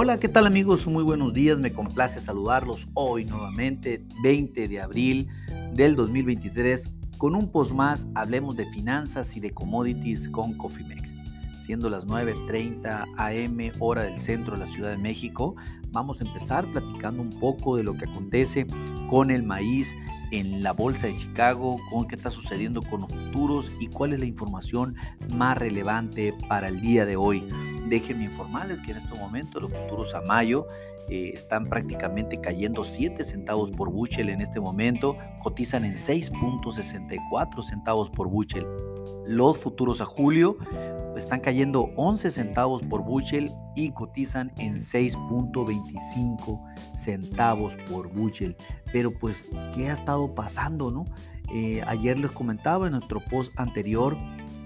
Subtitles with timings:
[0.00, 0.86] Hola, ¿qué tal amigos?
[0.86, 5.28] Muy buenos días, me complace saludarlos hoy nuevamente, 20 de abril
[5.72, 11.12] del 2023, con un post más, hablemos de finanzas y de commodities con Cofimex.
[11.60, 15.56] Siendo las 9.30 am hora del centro de la Ciudad de México,
[15.90, 18.68] vamos a empezar platicando un poco de lo que acontece
[19.10, 19.96] con el maíz
[20.30, 24.20] en la bolsa de Chicago, con qué está sucediendo con los futuros y cuál es
[24.20, 24.94] la información
[25.34, 27.42] más relevante para el día de hoy.
[27.88, 30.66] Déjenme informarles que en este momento los futuros a mayo
[31.08, 38.10] eh, están prácticamente cayendo 7 centavos por bushel en este momento, cotizan en 6.64 centavos
[38.10, 38.66] por bushel.
[39.26, 40.58] Los futuros a julio
[41.16, 46.60] están cayendo 11 centavos por bushel y cotizan en 6.25
[46.94, 48.54] centavos por bushel.
[48.92, 51.06] Pero pues, ¿qué ha estado pasando, no?
[51.54, 54.18] Eh, ayer les comentaba en nuestro post anterior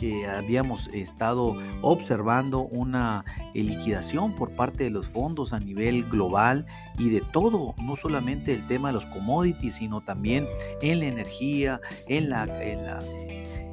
[0.00, 6.64] que habíamos estado observando una liquidación por parte de los fondos a nivel global
[6.98, 10.46] y de todo, no solamente el tema de los commodities, sino también
[10.80, 12.98] en la energía, en en la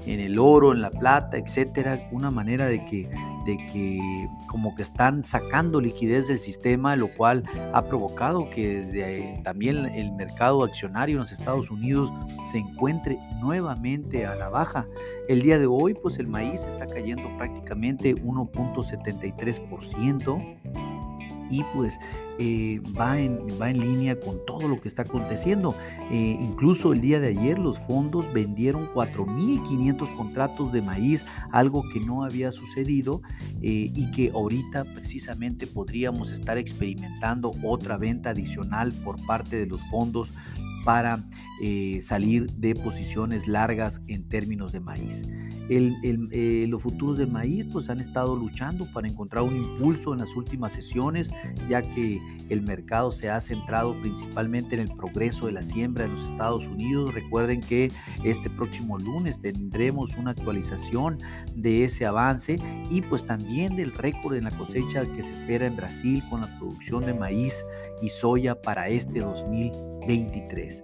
[0.08, 3.10] en el oro, en la plata, etcétera, una manera de que,
[3.48, 9.40] de que como que están sacando liquidez del sistema, lo cual ha provocado que desde
[9.44, 12.12] también el mercado accionario en los Estados Unidos
[12.46, 14.86] se encuentre nuevamente a la baja.
[15.30, 20.87] El día de hoy, pues el maíz está cayendo prácticamente 1.73%
[21.50, 22.00] y pues
[22.40, 25.76] eh, va, en, va en línea con todo lo que está aconteciendo.
[26.12, 32.00] Eh, incluso el día de ayer los fondos vendieron 4.500 contratos de maíz, algo que
[32.00, 33.22] no había sucedido
[33.62, 39.82] eh, y que ahorita precisamente podríamos estar experimentando otra venta adicional por parte de los
[39.90, 40.32] fondos
[40.88, 41.22] para
[42.02, 45.26] salir de posiciones largas en términos de maíz.
[45.70, 50.34] Eh, los futuros de maíz pues han estado luchando para encontrar un impulso en las
[50.38, 51.30] últimas sesiones,
[51.68, 56.12] ya que el mercado se ha centrado principalmente en el progreso de la siembra en
[56.12, 57.14] los Estados Unidos.
[57.14, 57.92] Recuerden que
[58.24, 61.18] este próximo lunes tendremos una actualización
[61.54, 62.56] de ese avance
[62.90, 66.58] y pues también del récord en la cosecha que se espera en Brasil con la
[66.58, 67.66] producción de maíz
[68.02, 69.22] y soya para este
[70.08, 70.82] 2023.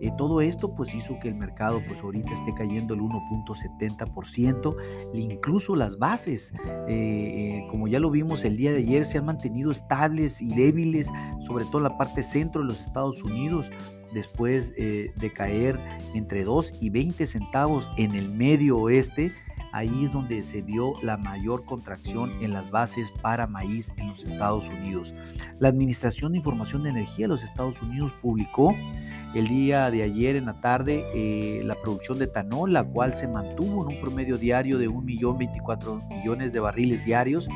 [0.00, 4.76] Eh, todo esto pues hizo que el mercado pues ahorita esté cayendo el 1.70%,
[5.14, 6.52] incluso las bases,
[6.88, 10.54] eh, eh, como ya lo vimos el día de ayer, se han mantenido estables y
[10.54, 11.08] débiles,
[11.40, 13.70] sobre todo en la parte centro de los Estados Unidos
[14.12, 15.80] después de caer
[16.14, 19.32] entre 2 y 20 centavos en el medio oeste
[19.72, 24.22] Ahí es donde se vio la mayor contracción en las bases para maíz en los
[24.22, 25.14] Estados Unidos.
[25.58, 28.74] La Administración de Información de Energía de los Estados Unidos publicó
[29.34, 33.26] el día de ayer en la tarde eh, la producción de etanol, la cual se
[33.26, 37.48] mantuvo en un promedio diario de 1.024 millones de barriles diarios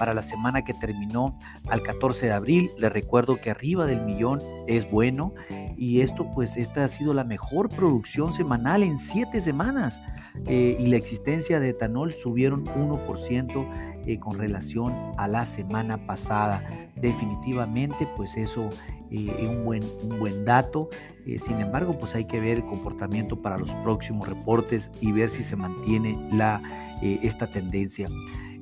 [0.00, 1.38] para la semana que terminó
[1.68, 2.70] al 14 de abril.
[2.78, 5.34] Les recuerdo que arriba del millón es bueno
[5.80, 9.98] y esto pues esta ha sido la mejor producción semanal en siete semanas
[10.46, 16.62] eh, y la existencia de etanol subieron 1% eh, con relación a la semana pasada.
[16.96, 18.68] Definitivamente pues eso
[19.10, 20.90] eh, es un buen, un buen dato.
[21.38, 25.42] sin embargo, pues hay que ver el comportamiento para los próximos reportes y ver si
[25.42, 26.60] se mantiene la,
[27.00, 28.06] esta tendencia.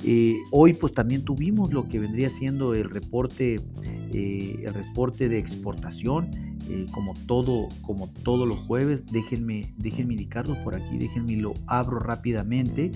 [0.05, 3.61] Eh, hoy pues también tuvimos lo que vendría siendo el reporte,
[4.13, 6.31] eh, el reporte de exportación,
[6.69, 9.07] eh, como, todo, como todos los jueves.
[9.07, 12.93] Déjenme, déjenme indicarlo por aquí, déjenme lo abro rápidamente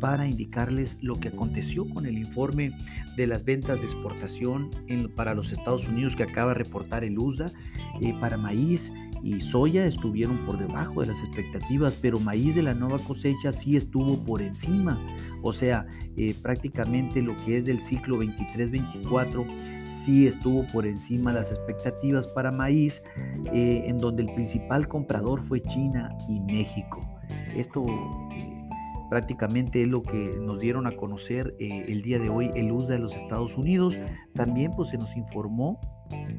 [0.00, 2.72] para indicarles lo que aconteció con el informe
[3.16, 4.68] de las ventas de exportación
[5.16, 7.50] para los Estados Unidos que acaba de reportar el USDA
[8.20, 8.92] para maíz
[9.24, 13.74] y soya estuvieron por debajo de las expectativas, pero maíz de la nueva cosecha sí
[13.74, 15.00] estuvo por encima.
[15.42, 15.86] O sea,
[16.18, 19.46] eh, prácticamente lo que es del ciclo 23-24
[19.86, 23.02] sí estuvo por encima de las expectativas para maíz,
[23.52, 27.00] eh, en donde el principal comprador fue China y México.
[27.56, 27.82] Esto
[28.32, 28.53] eh,
[29.14, 32.98] prácticamente es lo que nos dieron a conocer el día de hoy el USDA de
[32.98, 33.96] los Estados Unidos.
[34.34, 35.78] También pues se nos informó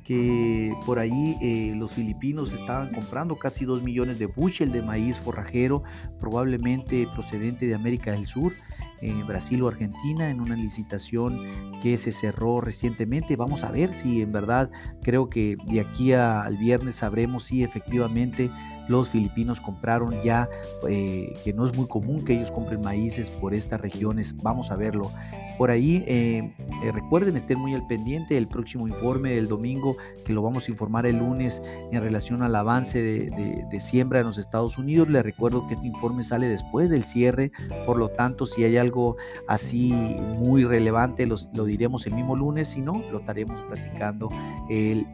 [0.04, 5.18] que por ahí eh, los filipinos estaban comprando casi 2 millones de bushel de maíz
[5.19, 5.83] forrajero,
[6.19, 8.51] probablemente procedente de América del Sur,
[9.00, 13.38] en Brasil o Argentina, en una licitación que se cerró recientemente.
[13.38, 14.69] Vamos a ver si en verdad,
[15.01, 18.51] creo que de aquí al viernes sabremos si efectivamente
[18.88, 20.50] los filipinos compraron ya,
[20.88, 24.36] eh, que no es muy común que ellos compren maíces por estas regiones.
[24.38, 25.12] Vamos a verlo.
[25.58, 26.54] Por ahí, eh,
[26.84, 29.96] eh, recuerden, estén muy al pendiente del próximo informe del domingo,
[30.26, 31.62] que lo vamos a informar el lunes
[31.92, 35.10] en relación al avance de, siembra en los Estados Unidos.
[35.10, 37.52] Les recuerdo que este informe sale después del cierre,
[37.86, 39.16] por lo tanto, si hay algo
[39.48, 44.30] así muy relevante, lo diremos el mismo lunes, si no, lo estaremos platicando
[44.70, 45.08] el,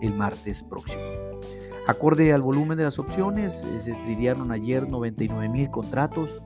[0.00, 1.31] el martes próximo.
[1.86, 6.40] Acorde al volumen de las opciones, eh, se estridiaron ayer 99 mil contratos,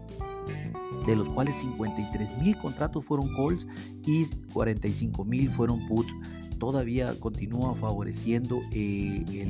[1.06, 3.66] de los cuales 53 mil contratos fueron calls
[4.04, 6.12] y 45 mil fueron puts.
[6.58, 9.46] Todavía continúa favoreciendo eh,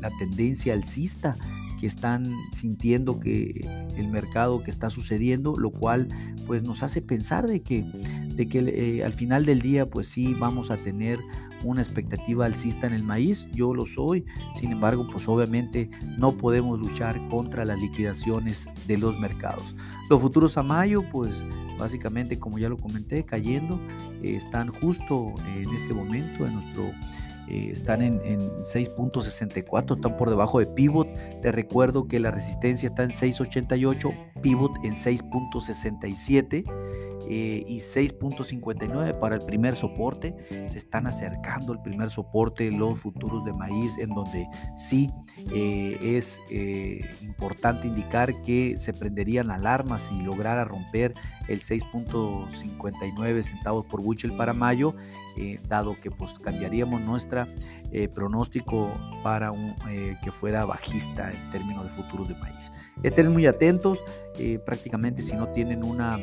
[0.00, 1.36] la tendencia alcista
[1.80, 6.08] que están sintiendo que el mercado que está sucediendo, lo cual
[6.46, 7.84] pues nos hace pensar de que,
[8.36, 11.18] de que eh, al final del día pues sí vamos a tener
[11.64, 14.24] una expectativa alcista en el maíz, yo lo soy,
[14.60, 19.74] sin embargo, pues obviamente no podemos luchar contra las liquidaciones de los mercados.
[20.10, 21.42] Los futuros a mayo, pues
[21.78, 23.80] básicamente, como ya lo comenté, cayendo,
[24.22, 26.90] están justo en este momento en nuestro...
[27.48, 31.06] Eh, están en, en 6.64, están por debajo de pivot.
[31.42, 36.64] Te recuerdo que la resistencia está en 6.88, pivot en 6.67
[37.28, 40.34] eh, y 6.59 para el primer soporte.
[40.68, 44.46] Se están acercando el primer soporte los futuros de maíz en donde
[44.76, 45.10] sí
[45.52, 51.14] eh, es eh, importante indicar que se prenderían alarmas si lograra romper
[51.48, 54.94] el 6.59 centavos por bushel para mayo,
[55.68, 57.48] dado que pues cambiaríamos nuestra
[58.14, 58.90] pronóstico
[59.22, 59.74] para un,
[60.22, 62.72] que fuera bajista en términos de futuros de maíz.
[63.02, 64.00] Estén muy atentos,
[64.64, 66.18] prácticamente si no tienen una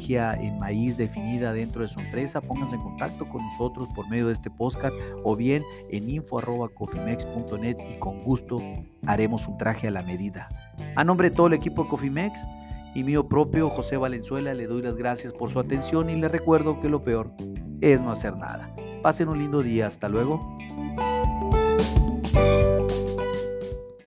[0.00, 4.26] estrategia en maíz definida dentro de su empresa, pónganse en contacto con nosotros por medio
[4.28, 4.94] de este podcast
[5.24, 8.56] o bien en info.cofimex.net y con gusto
[9.06, 10.48] haremos un traje a la medida.
[10.96, 12.46] A nombre de todo el equipo de Cofimex
[12.94, 16.80] y mío propio, José Valenzuela, le doy las gracias por su atención y le recuerdo
[16.80, 17.32] que lo peor
[17.80, 18.74] es no hacer nada.
[19.02, 20.58] Pasen un lindo día, hasta luego.